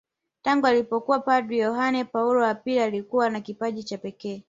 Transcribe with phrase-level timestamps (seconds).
[0.41, 4.39] Tangu alipokuwa padri Yohane Paulo wa pili alikuwa na kipaji cha pekee